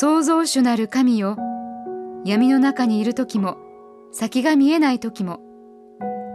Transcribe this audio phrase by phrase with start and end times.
[0.00, 1.36] 創造主なる神よ。
[2.24, 3.56] 闇の中にいる時も
[4.12, 5.40] 先が見えない時も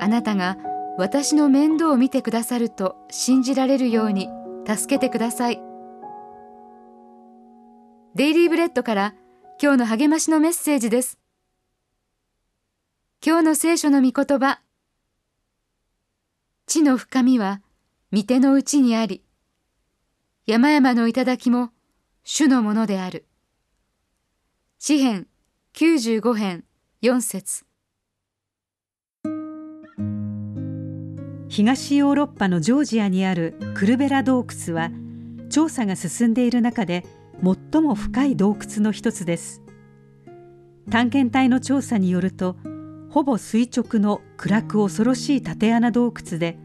[0.01, 0.57] あなたが
[0.97, 4.27] 私の面倒を見てくださると信じられるように
[4.67, 5.61] 助けてください。
[8.15, 9.15] デイリーブレッドから
[9.61, 11.17] 今日の励ましのメッセージです。
[13.25, 14.59] 今日の聖書の御言葉
[16.65, 17.61] 地の深みは
[18.11, 19.23] 御手の内にあり
[20.47, 21.69] 山々の頂も
[22.25, 23.25] 主のものである。
[24.85, 25.27] 詩編
[25.75, 26.65] 95編
[27.01, 27.63] 4節。
[31.47, 34.91] 東ヨーロッパのジョージアにあるクルベラ洞窟は
[35.49, 37.05] 調査が進んでいる中で
[37.71, 39.61] 最も深い洞窟の一つです。
[40.89, 42.57] 探検隊の調査によると
[43.09, 46.57] ほぼ垂直の暗く恐ろしい縦穴洞窟で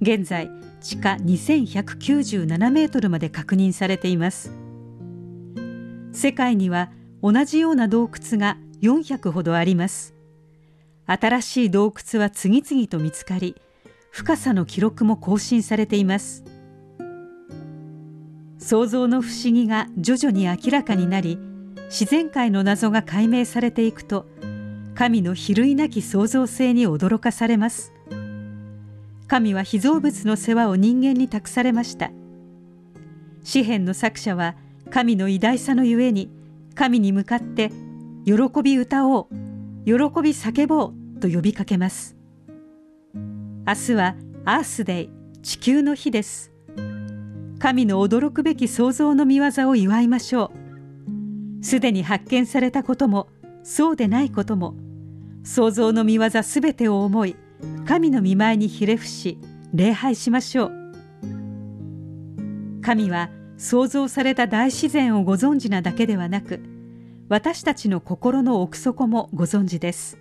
[0.00, 0.50] 現在
[0.80, 4.54] 地下2197メートルまで確認されています。
[6.14, 10.14] 世界には同じような洞窟が400ほどあります。
[11.06, 13.56] 新しい洞窟は次々と見つかり
[14.10, 16.44] 深さの記録も更新されています。
[18.58, 21.38] 創造の不思議が徐々に明らかになり
[21.86, 24.26] 自然界の謎が解明されていくと
[24.94, 27.92] 神の比類なき創造性に驚かされます。
[29.28, 32.10] 神は被造物の世話を人間に託されました。
[33.44, 34.56] 詩篇の作者は
[34.90, 36.30] 神の偉大さのゆえに
[36.78, 37.72] 神に向かって
[38.24, 39.26] 喜び歌おう
[39.84, 42.16] 喜び叫ぼうと呼びかけます。
[43.66, 45.10] 明日はアースデイ
[45.42, 46.52] 地球の日です。
[47.58, 50.52] 神の驚くべき創造の見業を祝いましょ
[51.60, 51.64] う。
[51.64, 53.26] すでに発見されたことも
[53.64, 54.76] そうでないことも
[55.42, 57.34] 創造の見業すべてを思い
[57.88, 59.36] 神の見舞いにひれ伏し
[59.74, 60.72] 礼拝しましょう。
[62.82, 66.60] 神は創造された大自然をご存知なだけではなく
[67.28, 70.16] 私たちの心の奥底もご存知です。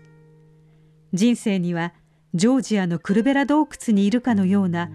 [1.14, 1.94] 人生には
[2.34, 4.90] ジョージアのクルベラ洞窟にいるかのような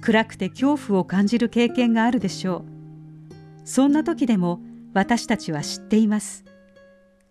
[0.00, 2.64] 暗くて恐怖を感じる経験があるでしょう。
[3.64, 4.60] そんな時でも
[4.94, 6.44] 私たちは知っています。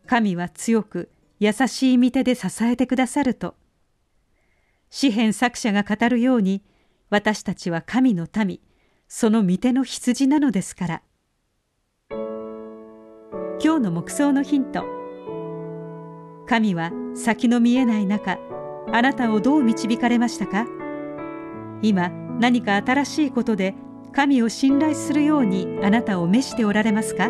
[0.06, 1.10] 神は強く
[1.40, 3.56] 優しい御手で支えてくださると。
[4.90, 6.62] 詩篇作者が語るように
[7.10, 8.60] 私たちは神の民。
[9.08, 11.02] その御手の羊なのですから。
[13.64, 14.84] 今日の黙想のヒント。
[16.48, 18.38] 神は先の見えない中
[18.92, 20.68] あなたをどう導かれましたか？
[21.82, 23.74] 今何か新しいことで
[24.12, 27.30] 神を信頼するようにあなたを召しておられますか？